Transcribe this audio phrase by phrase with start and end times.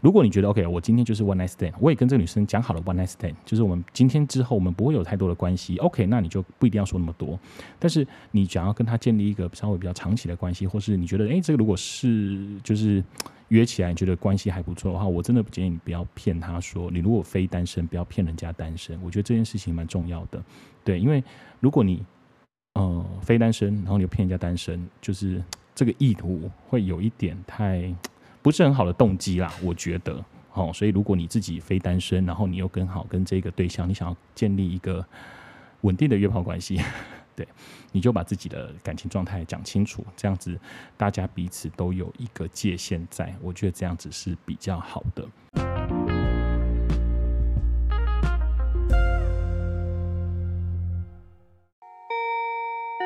[0.00, 5.76] 如果你觉得 OK，我今天就是 one night stand，我也跟这个女生讲好了 one night stand，就是我们今天之后我们不会有太多的关系。
[5.78, 7.38] OK，那你就不一定要说那么多。
[7.78, 13.02] 但是你想要跟她建立一个稍微比较长期的关系，或是你觉得诶，这个如果是就是
[13.48, 19.00] 约起来，你觉得关系还不错的话，我真的不建议你不要骗她说，你如果非单身，不要骗人家单身。
[19.02, 20.42] 我觉得这件事情蛮重要的，
[20.84, 21.24] 对，因为
[21.58, 22.04] 如果你
[22.74, 25.42] 呃非单身，然后你又骗人家单身，就是
[25.74, 27.92] 这个意图会有一点太。
[28.46, 35.04] 不是很好的动机啦，我觉得，哦，所以如果你自己非单身，然后你又刚好跟这个对象，你想要建立一个
[35.80, 36.80] 稳定的约炮关系，
[37.34, 37.44] 对，
[37.90, 40.56] 你就把自己的感情状态讲清楚，这样子
[40.96, 45.26] 大家彼此都有一个界限在，我觉得这样子是比较好的。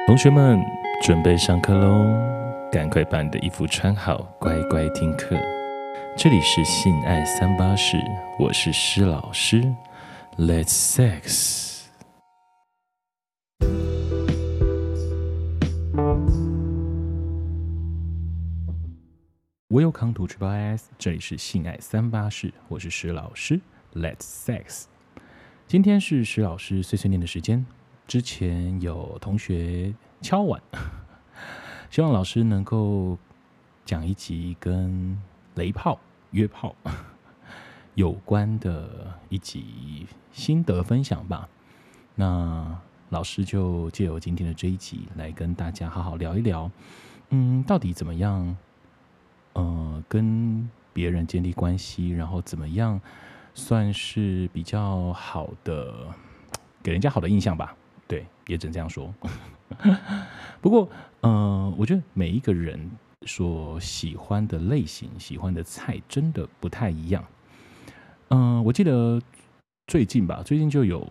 [0.07, 0.61] 同学们，
[1.03, 2.40] 准备上课喽！
[2.73, 5.37] 赶快把你的衣服穿好，乖乖听课。
[6.17, 7.97] 这里是性爱三八室，
[8.39, 9.61] 我是施老师。
[10.39, 11.89] Let's sex。
[19.69, 23.61] Welcome to Triple S，这里是性爱三八室，我是施老师。
[23.95, 24.85] Let's sex。
[25.67, 27.67] 今天是施老师碎碎念的时间。
[28.07, 29.93] 之前有同学
[30.23, 30.63] 敲碗。
[31.91, 33.19] 希望老师能够
[33.85, 35.21] 讲一集跟
[35.57, 35.99] 雷炮、
[36.31, 36.73] 约炮
[37.97, 41.49] 有关的一集心得分享吧。
[42.15, 46.71] 那老师就借由今天的这一集来跟大家好好聊一聊，
[47.31, 48.57] 嗯，到底怎么样，
[49.55, 53.01] 呃，跟别人建立关系，然后怎么样
[53.53, 56.07] 算是比较好的，
[56.85, 57.75] 给人家好的印象吧。
[58.07, 59.13] 对，也只能这样说。
[60.61, 60.89] 不过，
[61.21, 62.91] 呃，我觉得每一个人
[63.27, 67.25] 所喜欢的类型、喜欢的菜，真的不太一样。
[68.29, 69.21] 嗯、我记得
[69.87, 71.07] 最近吧，最近就有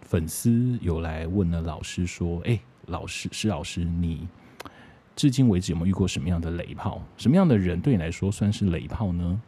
[0.00, 4.26] 粉丝有来问了老师说：“哎，老师，施老师，你
[5.14, 7.00] 至今为止有没有遇过什么样的雷炮？
[7.16, 9.40] 什么样的人对你来说算是雷炮呢？”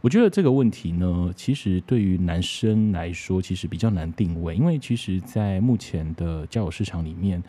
[0.00, 7.42] 我觉得这个问题呢，其实对于男生来说，其实比较难定位，因为其实，在目前的交友市场里面，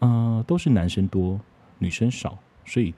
[0.00, 1.40] 呃，都是男生多，
[1.78, 2.92] 女生少，所以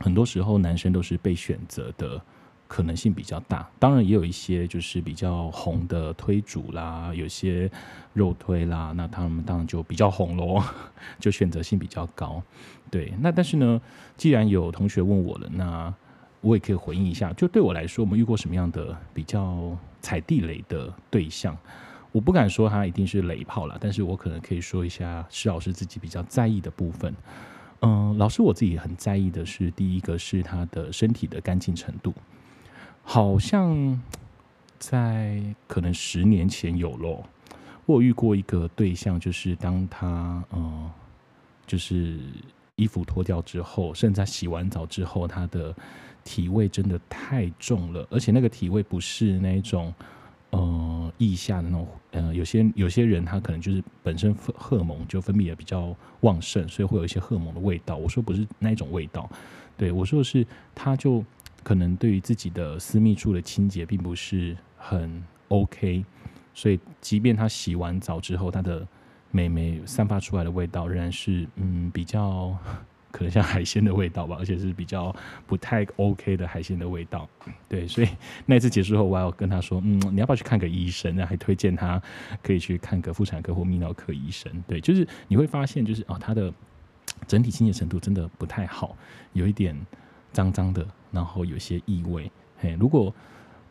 [0.00, 2.20] 很多时候男生都是被选择的
[2.68, 3.66] 可能性比较大。
[3.78, 7.70] 当然，也有一些就是比较红的推主啦，有些
[8.12, 10.62] 肉推啦，那他们当然就比较红咯，
[11.18, 12.42] 就选择性比较高。
[12.90, 13.80] 对，那但是呢，
[14.18, 15.94] 既然有同学问我了，那。
[16.40, 21.56] 我也可以回应一下，就对我来说，我们遇过什么样的比较踩地雷的对象？
[22.12, 27.14] 我不敢说他一定是雷炮啦，但是我可能可以说一下施老师自己比较在意的部分。
[27.82, 32.12] 嗯，老师我自己很在意的是，第一个是他的身体的干净程度，
[33.04, 34.02] 好像
[34.78, 37.24] 在可能十年前有咯，
[37.86, 40.90] 我有遇过一个对象，就是当他嗯，
[41.66, 42.18] 就是
[42.74, 45.74] 衣服脱掉之后，甚至在洗完澡之后，他的
[46.24, 49.92] 体味真的太重了，而且那个体味不是那种，
[50.50, 57.96] 呃，腋下的那种，呃，有些有些人他可能就是本身荷尔蒙就分泌的比较旺盛，所以会有一些荷尔蒙的味道。
[57.96, 59.28] 我说不是那种味道，
[59.76, 61.24] 对，我说的是，他就
[61.62, 66.04] 可能对于自己的私密处的清洁并不是很 OK，
[66.54, 68.86] 所以即便他洗完澡之后，他的
[69.30, 72.56] 美眉散发出来的味道仍然是嗯比较。
[73.10, 75.14] 可能像海鲜的味道吧，而且是比较
[75.46, 77.28] 不太 OK 的海鲜的味道。
[77.68, 78.08] 对，所以
[78.46, 81.14] 那次结束后，我要跟他说，嗯，你要不要去看个医生？
[81.16, 82.00] 然后还推荐他
[82.42, 84.52] 可以去看个妇产科或泌尿科医生。
[84.66, 86.52] 对，就是你会发现，就是哦，他的
[87.26, 88.96] 整体清洁程度真的不太好，
[89.32, 89.76] 有一点
[90.32, 92.30] 脏脏的，然后有些异味。
[92.58, 93.14] 嘿，如果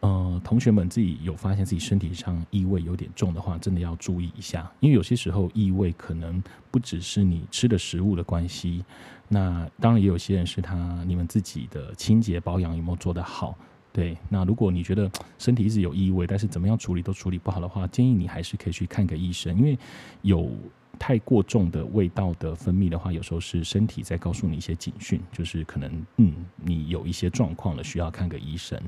[0.01, 8.83] 呃，同学们自己有发现自己身体上异味有点重的话，真的要注意一下，因为有些时候异味可能不只是你吃的食物的关系，
[9.27, 13.57] 那当然也有些人是他你们自己的清洁保养有没有做得好。
[13.91, 19.77] 对，那如果你觉得身体一直有异味，但是怎么样处理都处理不好的话，建议你还是可以去看个医生，因为
[20.21, 20.49] 有
[20.97, 28.79] 太过重的味道的分泌的话，有时候是身体在告诉你一些警讯，就是可能嗯你有一些状况了，需要看个医生。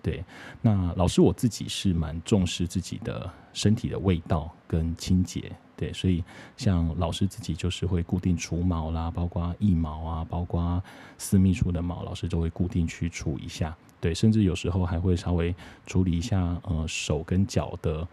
[0.00, 0.24] 对，
[0.62, 6.22] 那老师我自己是蛮重视自己的身体的味道跟清洁，对，所以
[6.56, 10.82] 像老师自己就是会固定除毛啦，包括腋毛啊，包括
[11.18, 15.54] 私密处的毛，老师都会固定去除一下，对，甚至有时候还会稍微
[15.84, 18.06] 处理一下呃手跟脚的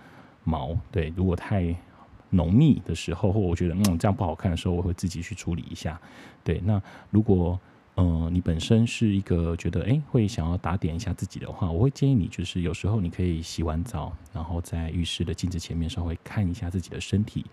[0.43, 1.73] 毛，对，如果太
[2.31, 6.01] 浓密的时候，或我觉得嗯这样不好看的时候，我会自己去处理一下，
[6.43, 7.57] 对，那如果。
[7.97, 17.45] 嗯、你本身是一个觉得哎会想要打点一下自己的话，我会建议你就是有时候你可以洗完澡，然后在浴室的镜子前面稍微看一下自己的身体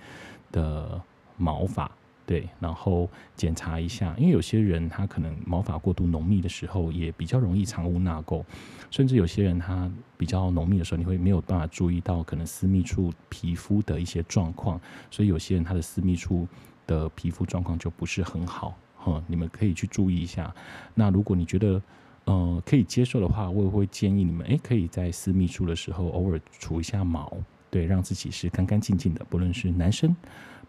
[0.51, 1.01] 的
[1.37, 1.91] 毛发。
[2.25, 8.45] 对，然后检查一下，因为有些人他可能毛发过度浓密的时候，也比较容易藏污纳垢，
[8.93, 14.81] 甚至有些人他比较浓密的时候，你会没有办法注意到可能私密处皮肤的一些状况，
[15.11, 16.47] 所以有些人他的私密处
[16.87, 20.55] 的皮肤状况就不是很好，哈，你们可以去注意一下。
[20.95, 21.83] 那如果你觉得
[22.25, 27.37] 呃可以接受的话，我也会建议你们，诶，可以在私密处的时候偶尔除一下毛，
[27.71, 30.15] 对，让自己是干干净净的，不论是男生。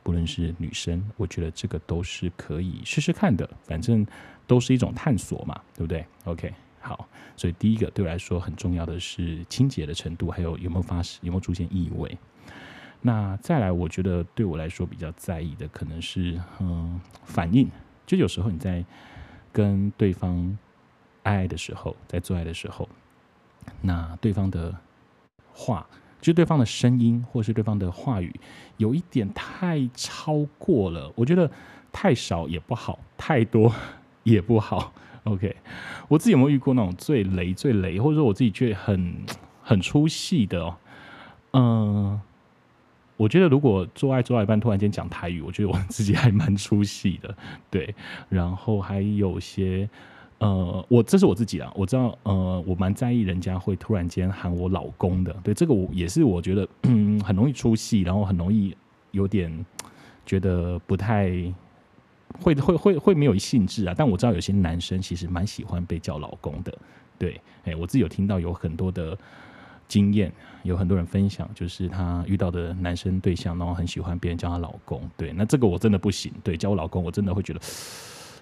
[0.01, 4.05] 不论是女生，我觉得这个都是可以试试看的，反正
[4.45, 7.07] 都是一种探索嘛，对不对？OK，好，
[7.37, 12.17] 所以第一个对我来说很重要的是清洁的程度，还有有没有发生，有没有出现异味。
[12.99, 17.71] 那再来，我觉得对我来说比较在意的可能是嗯反应，
[18.05, 18.83] 就有时候你在
[19.51, 20.57] 跟对方
[21.23, 22.87] 爱的时候，在做爱的时候，
[23.81, 24.75] 那对方的
[25.53, 25.87] 话。
[26.21, 28.33] 就对方的声音，或是对方的话语，
[28.77, 31.11] 有一点太超过了。
[31.15, 31.51] 我觉得
[31.91, 33.69] 太少也不好，太多
[34.23, 34.93] 也不好。
[35.25, 35.53] OK，
[36.07, 39.25] 我自己有没有遇过那种最雷、最雷，或者说我自己觉得很
[39.61, 40.77] 很出戏的哦？
[41.51, 42.21] 嗯，
[43.17, 47.35] 我觉得如果做爱做到一半突然间讲台语，我觉得我自己还蛮出戏的。
[47.69, 47.93] 对，
[48.29, 49.89] 然后还有些。
[50.39, 58.75] 呃，我这是我自己啊，我知道，呃，我蛮在意人家会突然间喊我老公的，对，这个我也是我觉得，嗯，很容易出戏，然后很容易
[59.11, 59.65] 有点
[60.25, 61.31] 觉得不太
[62.41, 63.95] 会会会会没有兴致啊。
[63.97, 66.77] 但我知道有些男生其实蛮喜欢被叫老公的，
[67.17, 69.17] 对，哎，我自己有听到有很多的
[69.93, 70.31] 经验，
[70.63, 77.59] 有很多人分享，就是她遇到的男生对象，然后很喜欢别人叫她老公，对，那这个我真的不行，对，叫我老公，我真的会觉得。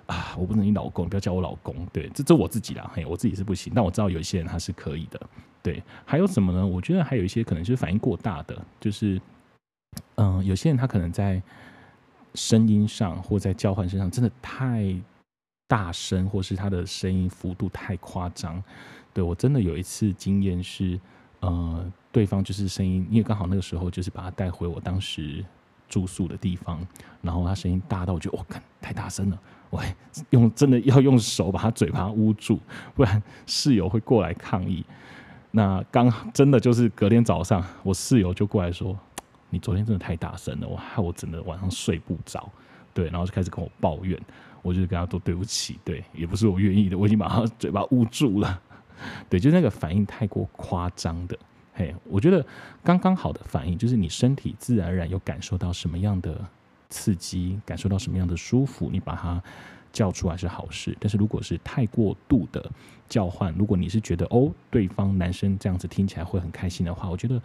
[0.08, 1.74] 啊，我不能你老公，不要叫我老公。
[1.94, 3.72] 对，这这我自己啦，嘿，我自己是不行。
[3.74, 5.22] 但我知道有一些人他是可以的。
[5.64, 6.66] 对，还有什么呢？
[6.66, 9.22] 我觉得还有一些可能就是反应过大的，就是
[10.16, 11.42] 嗯、有些人他可能在
[12.34, 14.94] 声音上或在交换身上真的太
[15.68, 18.62] 大声，或是他的声音幅度太夸张。
[19.14, 21.00] 对，我真的有一次经验是，
[21.42, 25.44] 呃，对方就是声音，因为刚好那个时候就是把他带回我当时
[25.90, 26.80] 住宿的地方，
[27.22, 29.40] 然后他声音大到我觉得我看太大声了。
[29.72, 29.96] 喂，
[30.32, 32.60] 用真的要用手把他嘴巴捂住，
[32.94, 34.86] 不然室友会过来抗议。
[35.52, 38.98] 那刚真的就是隔天早上，我室友就过来说
[39.50, 42.50] ：“你昨天真的太大声了，我害我整个晚上睡不着。”
[42.94, 44.20] 对，然后就开始跟我抱怨，
[44.62, 48.62] 我就跟他说：“对不起，对，也不是我愿意的，我已经把他嘴巴捂住了。”
[49.30, 51.38] 对，就是那个反应太过夸张的。
[51.74, 52.46] 嘿，我觉得
[52.84, 56.40] 刚刚好的反应就是你身体自然而然有感受到什么样的。
[56.94, 59.42] 刺激，感受到什么样的舒服，你把它
[59.94, 60.94] 叫出来是好事。
[61.00, 62.70] 但是如果是太过度的
[63.08, 67.42] 叫唤，如果你是觉得哦，对方男生这样子听起来会很开心的话，我觉得，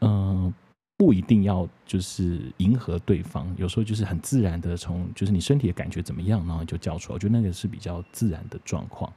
[0.00, 0.52] 嗯、
[0.96, 9.12] 不一定要就是迎合对方，有时候就是很自然的从就是你身体的感觉怎么样，然后就叫出来，我觉得那个是比较自然的状况。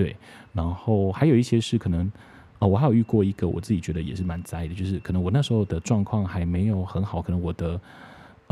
[0.00, 0.16] 对，
[0.54, 2.10] 然后还有一些是可能，
[2.60, 7.80] 哦，我还有遇过一个我自己觉得也是蛮在意的，就是可能我那时候的状况还没有很好，可能我的。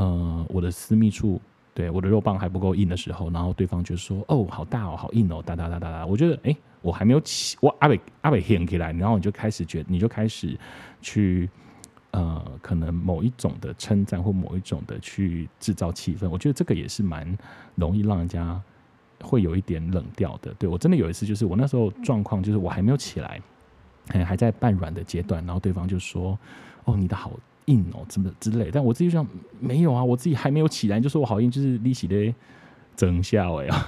[0.01, 1.41] 呃，我的私密处，
[1.75, 10.57] 对我的肉棒还不够硬的时候，然后对方就说：“哦，好大哦，好硬哦，哒哒哒哒哒。”我觉得，哎，我还没有起，我阿北阿北掀起来，然后你就开始觉，你就开始
[11.03, 11.51] 去，
[12.13, 17.37] 呃，可能某一种的称赞或某一种的去制造气氛，我觉得这个也是蛮
[17.75, 18.63] 容易让人家
[19.23, 20.53] 会有一点冷掉的。
[20.55, 23.41] 对，我真的有一次，就是我那时候状况，就是我还没有起来，
[24.09, 26.39] 还在半软的阶段，然后对方就说
[26.85, 27.33] ：“哦，你的好。”
[27.69, 28.71] 硬哦，怎么之类？
[28.73, 29.27] 但我自己想，
[29.61, 32.35] 没有啊，我自己还没有起来，就说我好硬，就是力气的
[32.97, 33.87] 整下哎啊，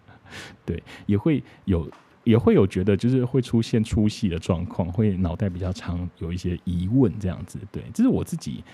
[0.64, 1.86] 对，也会有
[2.24, 7.58] 也会有觉得就是会出现出戏的状况，会脑袋比较长，有一些疑问这样子。
[7.70, 8.64] 对，这是我自己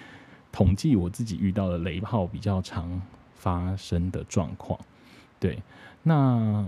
[0.53, 3.03] 统计我自己遇到的雷炮比较常
[3.35, 4.79] 发生的状况。
[5.45, 5.63] 对，
[6.03, 6.67] 那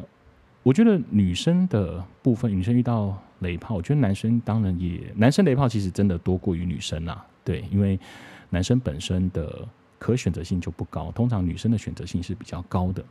[0.63, 7.25] 我觉得女生的部分，女生遇到雷炮，我觉得男生当然也，男生雷炮其实真的多过于女生啦。
[7.43, 7.99] 对，因为
[8.51, 9.67] 男生本身的
[9.99, 13.03] 可选择性就不高，通常女生的选择性是比较高的。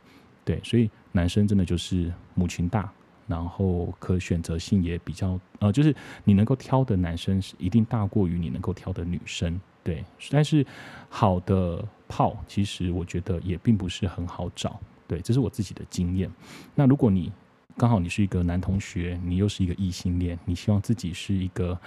[0.44, 2.88] 对，所以男生真的就是母群大，
[3.26, 5.92] 然后可选择性也比较呃，就是
[6.22, 9.60] 你能够挑的男生是一定大过于你能够挑的女生。
[9.82, 10.64] 对，但是
[11.08, 14.78] 好的炮其实我觉得也并不是很好找。
[15.08, 16.30] 对，这是我自己的经验。
[16.74, 17.32] 那如果你
[17.76, 21.78] 刚好你是一个男同学，你又是一个异性恋，你希望自己是一个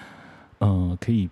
[0.59, 1.29] 呃可以。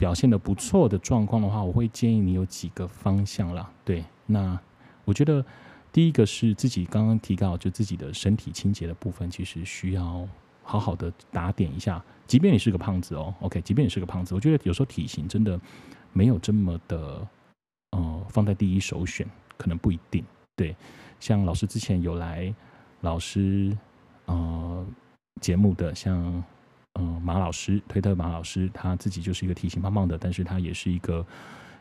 [0.00, 3.70] 表现的不错的状况的话，我会建议你有几个方向啦。
[3.84, 4.58] 对，那
[5.04, 5.44] 我觉得
[5.92, 10.26] 第一个是自己刚刚提到，就自己的身体清洁的部分，其实需要
[10.62, 12.02] 好好的打点一下。
[12.26, 15.60] 即便你是个胖子哦，OK，即便你是个胖子，我觉得有时候体型真的
[16.14, 17.28] 没有这么的，
[17.90, 19.28] 呃，放在第一首选，
[19.58, 20.24] 可能不一定。
[20.56, 20.76] 对，
[21.18, 22.54] 像老师之前有来
[23.00, 23.76] 老师
[24.26, 24.86] 呃
[25.40, 26.16] 节目的，像
[26.94, 31.24] 嗯、呃、马老师，推特马老师，他自己就是一个体型胖胖的，但是他也是一个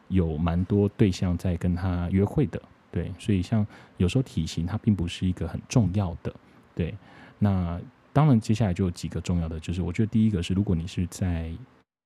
[0.08, 2.62] 有蛮多对象在跟他约会的。
[2.92, 3.66] 对，所以像
[3.98, 6.34] 有时候体型它并不是一个很重要的。
[6.74, 6.96] 对，
[7.38, 7.80] 那
[8.12, 11.52] 当然接下来就有几个重要的，就是我觉得第一个是，如果你是在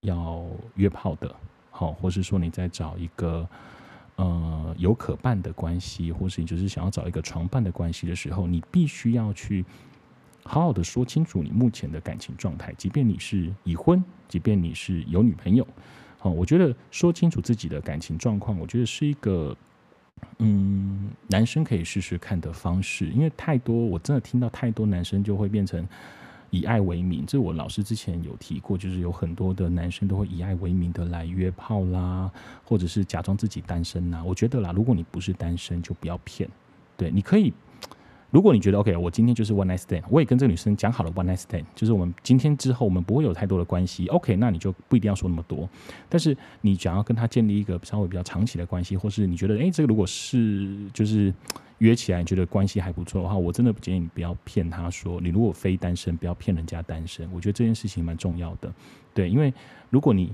[0.02, 1.34] 要约炮的，
[1.72, 3.48] 好，或是说你在找一个
[4.16, 9.64] 呃有可伴的关系，或是你就是想要找一个床伴的关系的时候，你必须要去
[10.44, 15.68] 好好的说清楚你目前的感情状态，即便你是已婚，即便你是有女朋友，
[16.20, 19.56] 好，我觉得说清楚自己的感情状况，我觉得是一个。
[20.40, 25.86] 嗯，男生可以试试看的方式，因为太多，我真的听到太多男生就会变成
[26.54, 27.26] 以爱为名。
[27.26, 32.32] 这我老师之前有提过，就是有很多的男生都会以爱为名的来约炮啦，
[32.64, 34.24] 或者是假装自己单身呐。
[34.24, 36.48] 我觉得啦，如果你不是单身，就不要骗。
[36.96, 37.52] 对，你可以。
[38.34, 44.08] 如果你觉得 OK，我今天就是 one night stand，我也跟这个女生讲好了 one night stand，就是我们今天之后我们不会有太多的关系。
[44.08, 45.70] OK，那你就不一定要说那么多。
[46.10, 51.32] 但是你想要跟她建立一个稍微比较长期的关系，或是你觉得诶，这个如果是就是
[51.78, 57.32] 约起来你觉得关系还不错的话，我真的不建议你不要骗她说，你如果非单身，不要骗人家单身。
[57.32, 58.74] 我觉得这件事情蛮重要的。
[59.14, 59.54] 对，因为
[59.92, 60.34] 如果你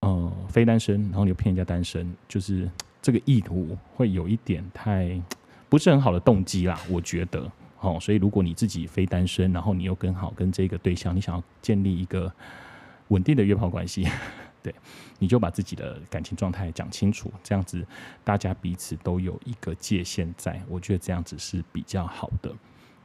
[0.00, 2.68] 呃非单身，然后你又骗人家单身，就是
[3.00, 5.22] 这个意图会有一点太。
[5.70, 12.30] 不是很好的动机啦，我觉得，哦，所以如果你自己非单身，然后你又跟好跟这个对象，你想要建立一个
[13.08, 14.04] 稳定的约炮关系，
[14.64, 14.74] 对，
[15.20, 17.86] 你就把自己的感情状态讲清楚，这样子
[18.24, 22.52] 大家彼此都有一个界限在，我觉得这样子是比较好的。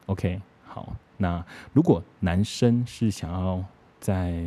[0.08, 3.64] OK，好，那如果男生是想要
[4.00, 4.44] 在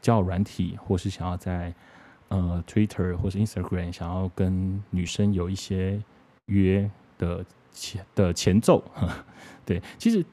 [0.00, 1.74] 交友软体，或是想要在
[2.28, 6.02] 呃 Twitter 或是 Instagram 想要跟女生有一些
[6.46, 6.90] 约。
[7.20, 8.82] 的前的前奏，
[9.64, 10.24] 对，其实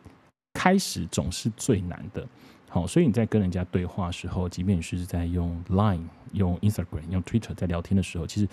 [0.54, 2.26] 开始总是最难的。
[2.70, 8.48] 好，所以你在跟人家对话时候，即便你是在用 Line、用 Instagram、用 Twitter 在聊天的时候，其实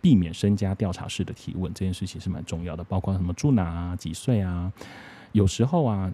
[0.00, 2.84] 避免身家调查式的提问，这件事情是蛮重要的。
[2.84, 4.72] 包括什么住哪啊、几岁啊，
[5.32, 6.12] 有时候啊，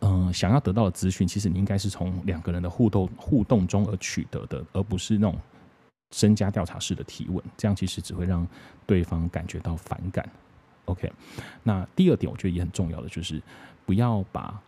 [0.00, 5.38] 嗯、想要得到的资讯，其实你应该是从两个人的互动互动中而取得的，而不是那种
[6.14, 7.42] 身家调查式的提问。
[7.56, 8.46] 这样其实只会让
[8.86, 10.26] 对方感觉到反感。
[10.86, 11.12] OK，
[11.62, 13.40] 那第二点我觉得也很重要的就是，
[13.84, 14.60] 不要把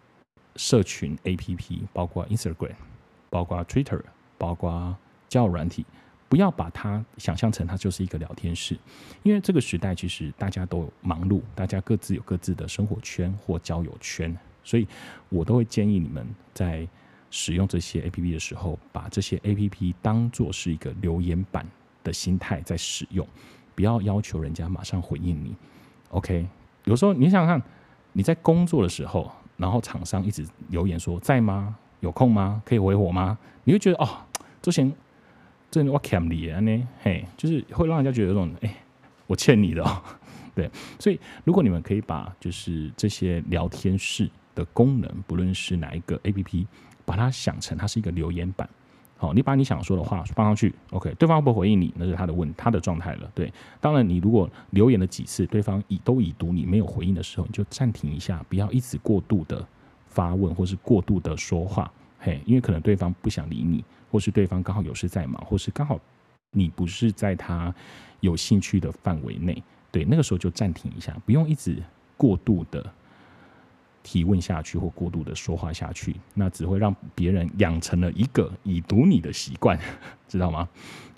[0.57, 2.75] 社群 APP，包括 Instagram，
[3.31, 4.03] 包括 Twitter，
[4.37, 4.97] 包括
[5.29, 5.87] 交友软体，
[6.29, 8.77] 不要把它想象成它就是一个聊天室，
[9.23, 14.87] 因为这个时代其实大家都忙碌，大家各自有各自的生活圈或交友圈，所以
[15.29, 16.87] 我都会建议你们在
[17.31, 21.65] 使用这些 APP 的时候，把这些 APP 当做是一个留言板
[22.03, 23.25] 的心态在使用，
[23.77, 25.55] 不要要求人家马上回应你。
[26.11, 26.47] OK，
[26.85, 27.63] 有时候你想想看，
[28.13, 31.77] 你在工作的时候，然后厂商一直留言说在吗？
[32.01, 32.63] 有空吗？
[32.65, 33.37] 可以回我吗？
[33.65, 34.09] 你会觉得哦，
[34.63, 34.91] 之前
[35.71, 38.75] 这我欠你的呢，嘿，就是会让人家觉得有种哎，
[39.27, 40.03] 我欠你的哦。
[40.55, 46.67] 对，所以如果你们可以把就是这些聊天室的功能，不论是哪一个 APP，
[47.05, 48.69] 把它想成它是一个留言板。
[49.21, 53.29] 好，你把你想说的话放上去，OK，对方不回应你，那是他的问他的状态了。
[53.35, 59.67] 对，当然你如果留言了几次，对方已都已读你没有回应的时候，你就暂停一下，不要一直过度的
[60.07, 65.99] 发问或是过度的说话，嘿，因为可能对方不想理你，或是对方刚好有事在忙，或是刚好
[66.53, 67.75] 你不是在他
[68.21, 69.61] 有兴趣的范围内，
[69.91, 71.83] 对，那个时候就暂停一下，不用一直
[72.17, 72.89] 过度的。
[74.09, 79.79] 提问下去或过度的说话下去，那只会让别人养成了一个已读你的习惯，
[80.27, 80.67] 知道吗？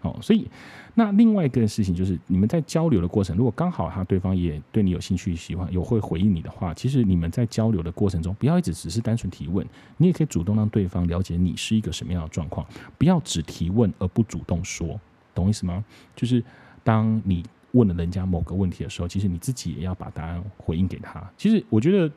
[0.00, 0.48] 好，所以
[0.96, 9.64] 那另外一个事情就是，你们在交流的过程，如果刚好他对方也对你有兴趣、喜欢、有会回应你的话，其实你们在交流的过程中，不要一直只是单纯提问，
[9.98, 12.66] 你也可以主动让对方了解你是一个什么样的状况，
[12.98, 14.98] 不要只提问而不主动说，
[15.32, 15.84] 懂意思吗？
[16.16, 16.42] 就是
[16.82, 21.22] 当你问了人家某个问题的时候，其实你自己也要把答案回应给他。
[21.36, 22.10] 其实我觉得。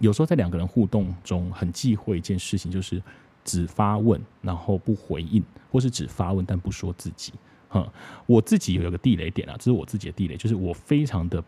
[0.00, 3.02] 有时候在两个人互动中，很忌讳一件事情，就是
[3.44, 7.32] 只发问然后不回应，或是只发问但不说自己。
[7.68, 7.86] 哼，
[8.26, 11.42] 我自己有一个地雷点啊，这是我自己的地雷，就是我非常的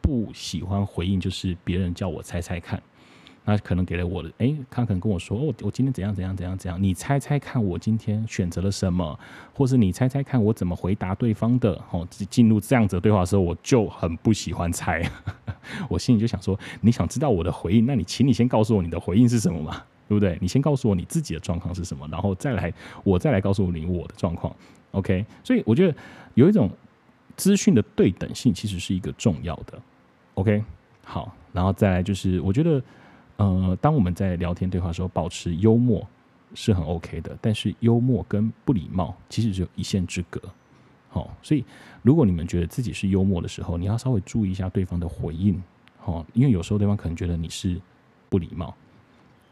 [0.00, 2.82] 不喜欢回应，就是别人叫我猜猜看。
[3.46, 9.18] 那可能给了我的，哎，他可能跟我说，哦，我今天怎样怎样怎样怎样，你猜猜看我今天选择了什么，
[9.52, 15.02] 或是你猜猜看我怎么回答对方的，哦，进入这样子的对话的时候，我就很不喜欢猜，
[15.90, 20.38] 我心里就想说，你想知道我的回应，那你请你先告诉我你的回应是什么嘛，对不对？
[20.40, 22.72] 你先告诉我你自己的状况是什么，然后再来，
[23.02, 24.56] 我再来告诉你我的状况
[24.92, 25.22] ，OK？
[25.42, 25.94] 所以我觉得
[26.32, 26.70] 有一种
[27.36, 29.78] 资讯的对等性其实是一个重要的
[30.32, 30.64] ，OK？
[31.04, 32.82] 好，然后再来就是我觉得。
[33.36, 36.06] 呃，当我们在聊天对话的时候，保持幽默
[36.54, 37.36] 是很 OK 的。
[37.40, 40.40] 但是幽默跟不礼貌其实只有一线之隔。
[41.08, 41.64] 好，所以
[42.02, 45.60] 如果你们觉得自己是幽默的时候，你要稍微注意一下对方的回应。
[45.98, 47.80] 好，因为有时候对方可能觉得你是
[48.28, 48.74] 不礼貌。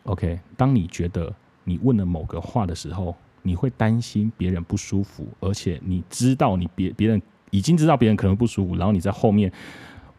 [0.04, 1.32] OK，当你觉得
[1.64, 7.20] 你问了某个话的时候，你会担心别人不舒服，而且你知道你别别人
[7.50, 9.52] 已经知道别人可能不舒服，然后你在后面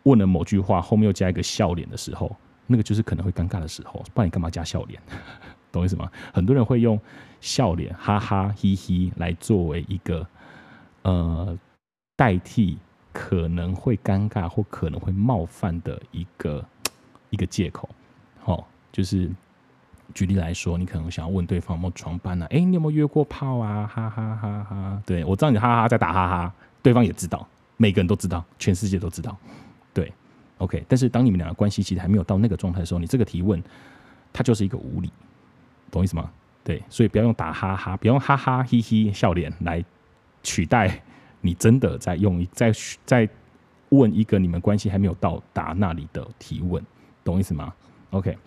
[0.03, 2.33] 问了某句话，后面又加一个笑脸的时候。
[2.67, 5.01] 那个就是可能会尴尬的时候，不然你干嘛加笑脸？
[5.71, 6.11] 懂我意思吗？
[6.33, 6.99] 很多人会用
[7.41, 10.25] 笑脸、哈哈、嘿嘿来作为一个
[11.01, 11.57] 呃
[12.15, 12.77] 代替
[13.11, 16.63] 可能会尴尬或可能会冒犯的一个
[17.31, 17.89] 一个借口。
[18.39, 19.29] 好、哦，就是
[20.13, 22.45] 举例来说，你可能想要问对方有没有床伴啊？
[22.51, 23.87] 哎，你有没有约过炮啊？
[23.87, 25.01] 哈哈哈哈！
[25.05, 26.53] 对，我知道你哈哈在打哈哈，
[26.83, 29.35] 对方也知道，每个人都知道，全世界都知道，
[29.91, 30.13] 对。
[30.59, 33.61] OK，但是当你们两个关系其实还没有到那个状态的时候，你这个提问，
[34.31, 35.11] 它就是一个无理，
[35.91, 36.31] 懂意思吗？
[36.63, 39.83] 对，所以不要用打哈哈，不要用哈哈嘿嘿笑脸来
[40.43, 41.03] 取代
[41.41, 42.71] 你真的在用在
[43.05, 43.27] 在
[43.89, 46.81] 问一个你们关系还没有到达那里的提问，
[47.25, 47.73] 懂意思吗
[48.11, 48.37] ？OK，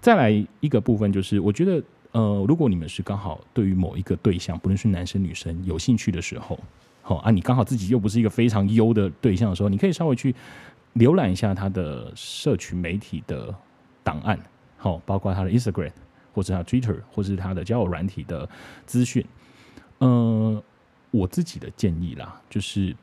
[0.00, 1.82] 再来一个部分就是，我觉得
[2.12, 6.60] 呃，如果你们是刚好对于某一个对象，不论是男生女生有兴趣的时候，
[7.02, 10.32] 好啊，你刚好自己又不是一个非常优的对象的时候，你可以稍微去。
[10.98, 13.54] 浏览一下他的社群媒体的
[14.02, 14.38] 档案，
[14.76, 15.92] 好，包括他的 Instagram
[16.34, 18.48] 或者他 Twitter 或是他的交友软体的
[18.86, 19.24] 资讯。
[19.98, 20.62] 呃，
[21.10, 22.96] 我自己的建议啦，就是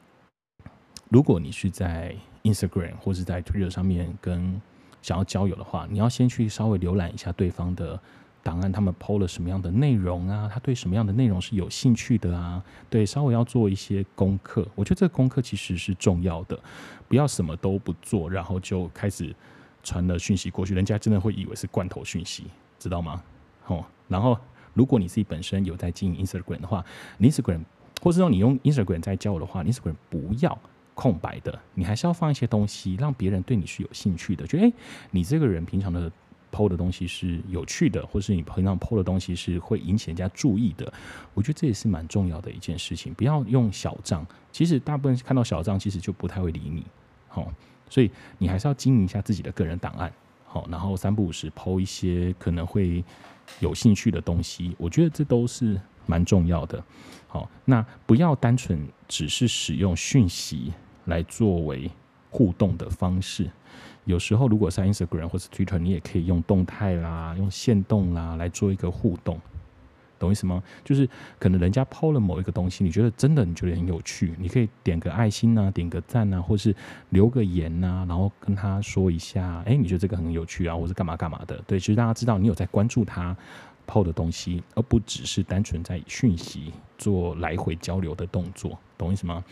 [1.09, 4.62] 如果你是在 Instagram 或者在 Twitter 上面跟
[5.01, 8.00] 想要交友的话，你要先去稍微浏览一下对方的。
[8.43, 10.50] 档案他们抛了什么样的内容啊？
[10.53, 12.62] 他对什么样的内容是有兴趣的啊？
[12.89, 14.67] 对，稍微要做一些功课。
[14.75, 16.60] 我觉得这个功课其实是重要的，
[17.08, 19.34] 不要什么都不做，然后就开始
[19.82, 22.43] 传了讯息过去，人家真的会以为是罐头讯息，
[22.77, 23.23] 知道吗？
[23.67, 24.38] 哦，然后
[24.73, 26.84] 如果你自己本身有在经营 Instagram 的话
[27.21, 27.63] ，Instagram
[28.01, 30.60] 或者说你用 Instagram 在交友的话，Instagram 不要
[30.95, 34.73] 空白的，你还是要放一些东西，让别人对你是有兴趣的，觉得诶，
[35.12, 36.12] 你这个人平常的。
[36.53, 40.93] PO 的东西是有趣的，或是你平常 PO 的东西是会引起人家注意的，
[41.33, 43.11] 我觉得这也是蛮重要的一件事情。
[43.15, 46.85] 不要用小账，其实大部分看到小账，其实就不太会理你。
[47.27, 47.51] 好，
[47.89, 50.13] 所以你还是要经营一下自己的个人档案。
[50.45, 53.03] 好，然后三不五时抛一些可能会
[53.59, 56.83] 有兴趣的东西，我觉得这都是蛮重要的。
[57.27, 60.71] 好，那不要单纯只是使用讯息
[61.05, 61.89] 来作为
[62.34, 63.48] 互动的方式。
[64.06, 69.39] 有时候，如果是 Instagram 或是 Twitter，你也可以用动态啦、用线动啦来做一个互动，
[70.17, 70.62] 懂意思吗？
[70.84, 76.76] 就是可能人家抛了某一个东西，你觉得真的你觉得很有趣，你可以点个爱心呐、啊，点个赞呐、啊，或是
[77.12, 81.56] 留个言呐、然后跟他说一下，哎，你觉得这个很有趣啊，或是干嘛干嘛的。
[81.67, 83.36] 对，其实大家知道你有在关注他
[83.86, 89.43] 抛的东西，而不只是单纯在讯息做来回交流的动作，懂意思吗？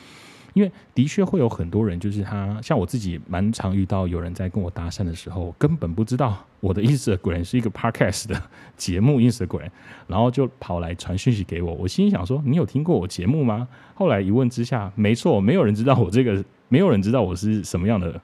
[0.53, 8.41] 因为的确会有很多人，就是他像我自己蛮常遇到有人在跟我搭讪的时候，根本不知道我的 Instagram 是一个 Podcast 的
[8.75, 9.69] 节目 Instagram，
[10.07, 11.73] 然后就跑来传讯息给我。
[11.73, 13.67] 我心想说，你有听过我节目吗？
[13.95, 18.19] 后来一问之下，没错，没有人知道我这个，没有人知道我是什么样的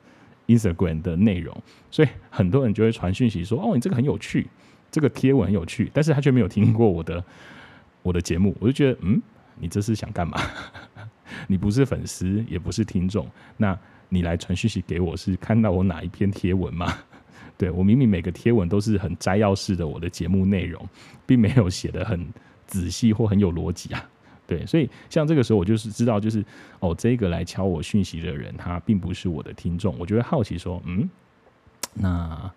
[0.48, 1.56] Instagram 的内容，
[1.90, 4.48] 所以很多人就会传讯息说，哦，你这个很有趣，
[4.92, 7.24] 这个贴文很有趣，但是他却没有听过我的
[8.02, 9.22] 我的节目，我就觉得，嗯，
[9.60, 10.40] 你这是想干嘛？
[11.48, 13.78] 你不是粉丝，也不是听众，那
[14.10, 16.94] 你来传讯息给我，是看到我哪一篇贴文吗？
[17.58, 20.88] 对，我明明每个贴文都是很摘要式的，我的节目内容，
[21.26, 22.28] 并没有写得很
[22.66, 24.10] 仔细或很有逻辑啊。
[24.46, 26.46] 对，所以像这个时候，我就是知道，就是
[26.80, 31.10] 哦，这个来敲我讯息的人，他并不是我的听众，我就会好奇说，嗯，
[31.94, 32.50] 那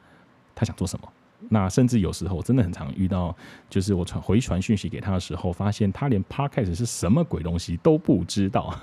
[0.54, 1.12] 他想做什么？
[1.48, 3.34] 那甚至有时候真的很常遇到，
[3.68, 8.74] 就是我传回传讯息给他的时候，发现他连 Podcast 是什么鬼东西都不知道。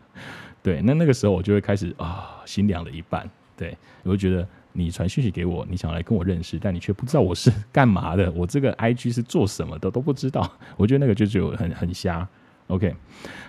[0.62, 3.28] 对，那那个时候我就会开始啊，心凉了一半。
[3.56, 10.50] 对，我就觉得你传讯息给我，你想来跟我认识，但你却不知道我是干嘛的，我这个 IG 是做什么的都不知道。
[10.76, 12.26] 我觉得那个就就很很瞎。
[12.68, 12.94] OK，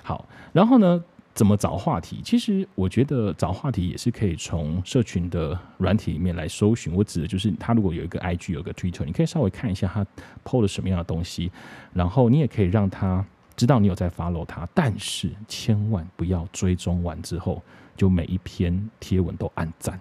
[0.02, 1.04] 好，然后呢，
[1.40, 2.20] 怎么找话题？
[2.22, 6.94] 其实我觉得找话题也是可以从社群的软体里面来搜寻。
[6.94, 10.06] 我指的就是他如果有一个 IG，有个 Twitter，你可以稍微看一下他
[10.44, 11.50] PO 了什么样的东西，
[11.94, 13.26] 然后你也可以让他
[13.56, 14.68] 知道你有在 follow 他。
[14.74, 17.64] 但是千万不要追踪完之后
[17.96, 19.98] 就每一篇贴文都按赞，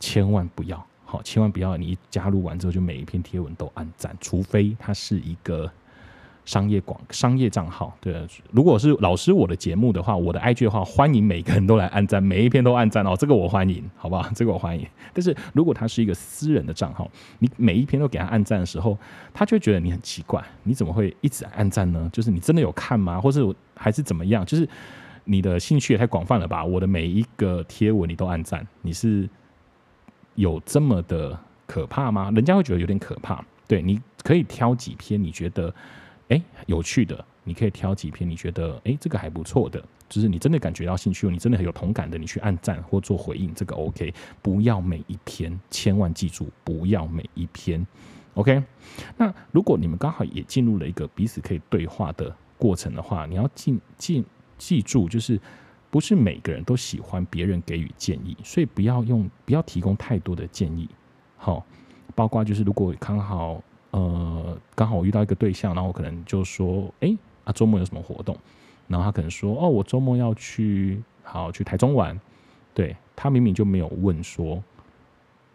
[0.00, 5.70] 千万不要，好，千万不要你一加入完之后就每一篇贴文都按赞，除非他是一个。
[6.46, 14.30] 商业广商业账号，对，如果是老师我的节目的话，我的 IG 的话，欢迎每个人都来按赞，每一篇都按赞哦，这个我欢迎，好不好？
[14.32, 14.86] 这个我欢迎。
[15.12, 18.96] 但是如果他是一个私人的账号，你每一篇都给他按赞的时候，
[19.34, 22.08] 他就会觉得你很奇怪，你怎么会一直按赞呢？
[22.12, 23.20] 就是你真的有看吗？
[23.20, 24.46] 或是还是怎么样？
[24.46, 24.68] 就是
[25.24, 26.64] 你的兴趣也太广泛了吧？
[26.64, 29.28] 我的每一个贴文你都按赞，你是
[30.36, 32.30] 有这么的可怕吗？
[32.30, 33.44] 人家会觉得有点可怕。
[33.66, 35.74] 对，你可以挑几篇你觉得。
[36.28, 44.12] 哎，有趣的，你可以挑几篇你觉得哎这个还不错的，就是你真的感觉到兴趣，你真的很有同感的，你去按赞或做回应，这个 OK。
[44.42, 47.86] 不要每一篇，千万记住，不要每一篇
[48.34, 48.60] ，OK。
[49.16, 54.24] 那如果你们刚好也进入了一个彼此可以对话的过程的话，你要记记
[54.58, 55.40] 记住，就是
[55.90, 60.88] 不是每个人都喜欢别人给予建议，所以不要用不要提供太多的建议。
[61.36, 61.64] 好，
[62.16, 63.62] 包括就是如果刚好。
[63.96, 68.36] 呃，刚好我遇到一个对象，然后我可能就说，哎，啊，周末有什么活动？
[68.88, 72.20] 然后他可能说，哦，我周末要去，好去台中玩。
[72.74, 74.62] 对，他明明就没有问说，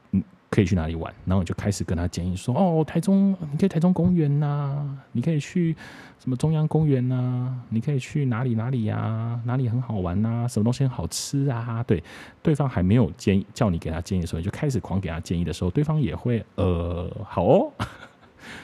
[0.10, 1.14] 嗯，可以去哪里玩？
[1.24, 5.76] 然后我就开始跟他建议说，哦，台中，你可以台中公园呐、啊，你可以去
[6.18, 9.40] 什么中央公园呐、啊，你可以去哪里哪里呀、啊？
[9.46, 10.48] 哪里很好玩呐、啊？
[10.48, 11.84] 什么东西很好吃啊？
[11.84, 12.04] 对，
[12.42, 17.72] 对方还没有建议叫你给他建议的时候，你就开始狂给他建议的时候，对方也会，呃，好哦。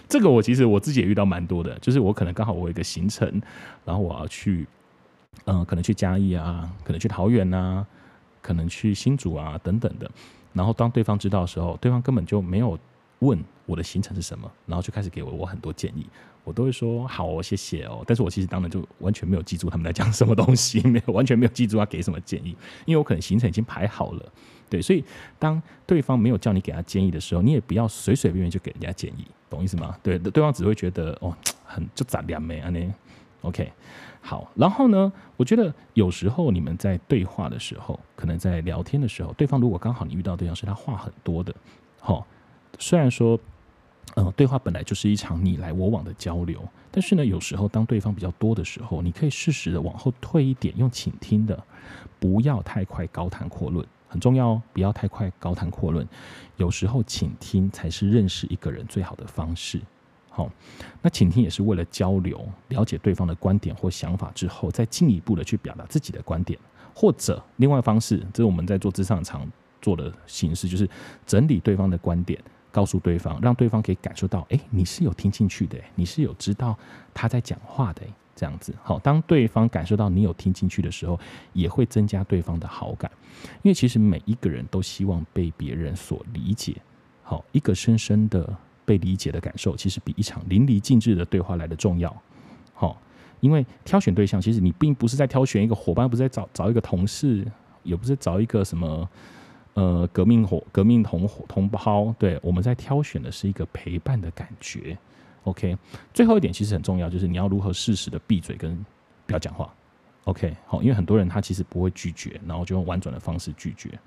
[0.07, 3.41] 这个我其实我自己也遇到蛮多的，就是我可能刚好我有一个行程，
[3.85, 4.67] 然后我要去，
[5.45, 7.85] 嗯、可能去嘉义啊，可能去桃园啊，
[8.41, 10.09] 可能去新竹啊等等的。
[10.53, 12.77] 然后当对方知道的时候，对方根本就没有
[13.19, 16.05] 问我的行程是什么，然后就开始给我我很多建议，
[16.43, 18.03] 我都会说好哦，谢谢哦。
[18.07, 24.31] 但是我其实当然就完全没有记住他们在讲什么东西，没有完全没有记住要给什么建议，因为我可能行程已经排好了。
[24.69, 25.03] 对，所以
[25.39, 29.97] 当对方没有叫你给他建议的时候，你也不要随随便便就给人家建议，懂意思吗？
[30.03, 32.93] 对，对方只会觉得哦， 很就杂两枚啊那。
[33.41, 33.71] OK，
[34.19, 41.53] 好，然后呢，我觉得有时候你们在对话的时候，可能在聊天的时候，对方如果刚好你遇到对象是他话很多的，
[41.99, 42.25] 好，
[42.79, 43.39] 虽然说，
[44.15, 51.63] 呃，对话本来就是一场你来我往的交流，但是呢，有时候当对方比较多的时候，你可以适时的往后退一点，用倾听的，
[52.19, 53.85] 不要太快高谈阔论。
[54.07, 56.07] 很重要哦，不要太快高谈阔论。
[56.55, 59.81] 有时候倾听才是认识一个人最好的方式。
[60.29, 60.49] 好，
[61.01, 66.59] 那倾听也是为了交流，了解对方的观点或想法之后，再进一步的去表达自己的观点。
[66.93, 69.47] 或者另外方式，这是我们在做咨商常
[69.81, 70.89] 做的形式，就是
[71.25, 72.39] 整理对方的观点，
[72.71, 76.77] 告诉对方，让对方可以感受到，哎，你是有听进去的，你是有知道
[77.13, 78.01] 他在讲话的。
[78.37, 81.19] 这样子好，当对方感受到你有听进去的时候，
[81.53, 83.09] 也会增加对方的好感。
[83.63, 86.75] 因为其实每一个人都希望被别人所理解。
[87.23, 92.15] 好，一个深深的被理解的感受，其实比一场淋漓尽致的对话来的重要。
[92.73, 93.01] 好，
[93.39, 97.43] 因为挑选对象，其实你并不是在挑选一个伙伴，不是在找找一个同事，
[97.81, 99.09] 也不是找一个什么
[99.73, 102.13] 呃革命伙革命同同胞。
[102.19, 104.97] 对，我们在挑选的是一个陪伴的感觉。
[105.47, 105.77] OK，
[106.13, 108.85] 最后一点其实很重要，就是你要如何适时的闭嘴跟
[109.25, 109.73] 不要讲话。
[110.25, 113.97] OK，好，因为很多人他其实不会拒绝，然后就用婉转的方式拒绝。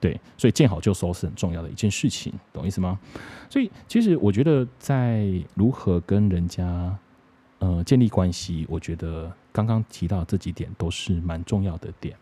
[0.00, 2.98] 对，所以见好就收是很重要的一件事情，懂意思吗？
[3.50, 6.96] 所以其实我觉得在如何跟人家
[7.58, 12.16] 呃建立关系，我觉得刚刚提到这几点都是蛮重要的点。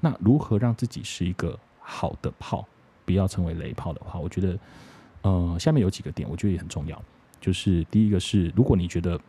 [0.00, 2.66] 那如何让自己是一个好的炮，
[3.06, 4.58] 不要成为雷炮的话，我觉得
[5.22, 7.00] 呃下面有几个点，我觉得也很重要。
[7.42, 9.20] 就是第一个是，如果你觉得，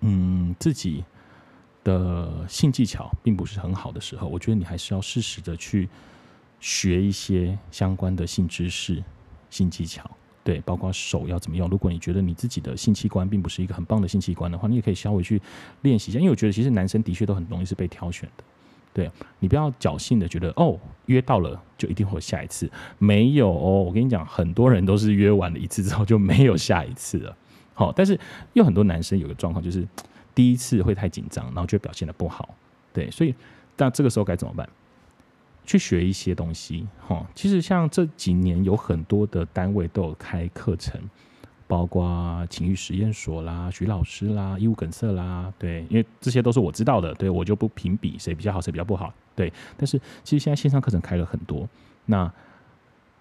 [0.00, 1.04] 嗯，自己
[1.84, 5.88] 的性技巧并不是很好的时候，我觉得你还是要适时的去
[6.58, 9.04] 学一些相关的性知识、
[9.50, 10.10] 性技巧，
[10.42, 11.68] 对，包括手要怎么用。
[11.68, 15.40] 如果你觉得你自己的性器官并不是一个很棒的性器官的话，你也可以稍微去
[15.82, 16.18] 练习一下。
[16.18, 18.44] 因为我觉得其实男生的确都很容易是被挑选的。
[18.94, 23.82] 对，你不要侥幸的觉得哦，约到了就一定会有下一次，没有哦。
[23.82, 27.36] 我跟你讲，很多人都是约完了一次之后就没有下一次了。
[27.74, 28.18] 好，但是
[28.52, 29.86] 有很多男生有个状况就是
[30.34, 32.54] 第一次会太紧张，然后就表现的不好。
[32.92, 33.34] 对，所以
[33.78, 34.68] 那这个时候该怎么办？
[35.64, 36.86] 去学一些东西。
[37.00, 41.00] 哈，其实像这几年有很多的单位都有开课程。
[41.72, 49.50] 包括情欲实验所啦、徐老师啦、义务梗塞啦，对，因为这些都是我知道的，对，我就不评比谁比较好，谁比较不好，对。
[49.74, 51.66] 但是其实现在线上课程开了很多，
[52.04, 52.30] 那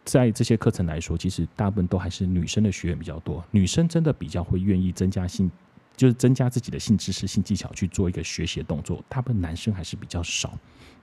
[0.03, 5.49] 在这些课程来说，其实大部分都还是女生的学员比较多，女生真的比较会愿意增加性，
[5.95, 10.51] 就是增加自己的性知识、性技巧去做一个学习的动作，大部分男生还是比较少。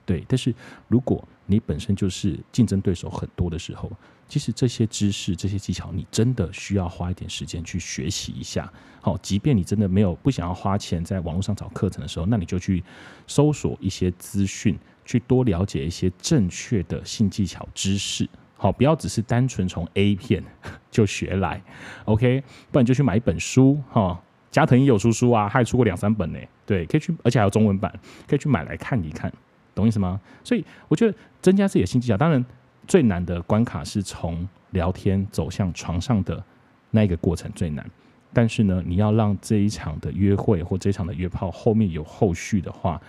[0.09, 0.51] 对，但是
[0.87, 3.91] 如果你本身就是竞争对手很多的时候，
[4.27, 8.67] 其实这些知识、这些技巧，你真的需要花一点时间去学习一下。
[9.01, 12.83] 好，即便你真的没有不想要花钱在网络上找课程的时候，那你就去
[13.27, 18.27] 搜索一些资讯，去多了解一些正确的性技巧知识。
[18.57, 20.43] 好，不要只是单纯从 A 片
[20.89, 21.61] 就学来
[22.05, 22.43] ，OK？
[22.71, 24.19] 不然就去买一本书，哈，
[24.49, 26.39] 加藤也有出书啊，他还出过两三本呢。
[26.65, 27.91] 对，可以去，而且还有中文版，
[28.27, 29.31] 可以去买来看一看。
[29.79, 30.19] 懂意思吗？
[30.43, 32.43] 所以我觉得增加自己的性技巧，当然
[32.87, 36.43] 最难的关卡是从聊天走向床上的
[36.91, 37.85] 那一个过程最难。
[38.31, 43.01] 但是呢，你要让这一场的约会或这一场的约炮后面有后续的话，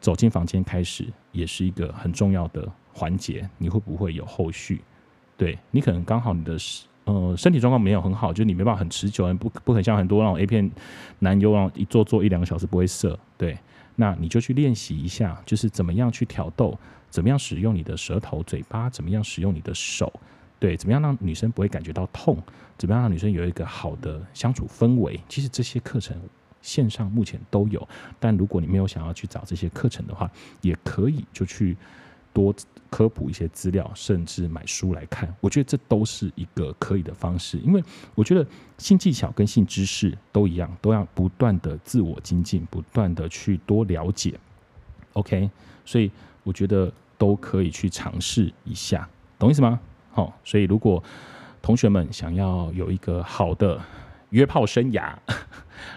[0.00, 3.48] 走进房间开始也是一个很重要的环节。
[3.58, 4.80] 你会不会有后续？
[5.36, 6.56] 对，你可能刚好你的
[7.04, 10.68] 呃身体状况没有很好，就你没办法很持久，不不很像很多那种 A 片
[11.20, 13.16] 男优啊，一坐坐一两个小时不会射。
[13.36, 13.56] 对。
[14.00, 16.78] 那你就去练习一下，就是怎么样去挑逗，
[17.10, 20.12] 怎么样使用你的舌头、嘴巴，怎么样使用你的手，
[20.60, 22.38] 对，怎么样让女生不会感觉到痛，
[22.76, 25.20] 怎么样让女生有一个好的相处氛围。
[25.28, 26.16] 其实这些课程
[26.62, 27.88] 线上目前都有，
[28.20, 30.30] 但如果你没有想要去找这些课程的话，
[30.60, 31.76] 也可以就去
[32.40, 32.54] 多。
[32.90, 37.58] 科普一些资料，甚至买书来看，我觉得这都是一个可以的方式。
[37.58, 38.46] 因为我觉得
[38.78, 44.40] 性技巧跟性知识都一样，都要不断的自我精进，不断的去多了解。
[45.12, 45.50] OK，
[45.84, 46.10] 所以
[46.42, 49.06] 我觉得都可以去尝试一下，
[49.38, 49.78] 懂意思吗？
[50.10, 51.04] 好，所以如果
[51.60, 53.78] 同学们想要有一个好的
[54.30, 55.14] 约炮生涯，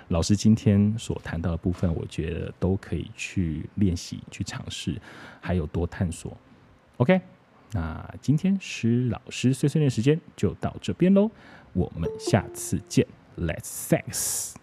[0.09, 4.99] 老师今天所谈到的部分，我觉得都可以去练习、去尝试，
[5.39, 6.35] 还有多探索。
[6.97, 7.19] OK，
[7.71, 11.31] 那今天施老师碎碎念时间就到这边喽，
[11.73, 14.55] 我们下次见，Let's sex。